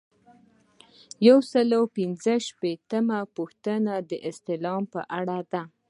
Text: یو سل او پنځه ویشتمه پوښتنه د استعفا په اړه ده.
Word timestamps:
یو 1.27 1.37
سل 1.51 1.69
او 1.79 1.83
پنځه 1.97 2.35
ویشتمه 2.61 3.19
پوښتنه 3.35 3.93
د 4.09 4.11
استعفا 4.29 4.75
په 4.93 5.01
اړه 5.19 5.37
ده. 5.51 5.61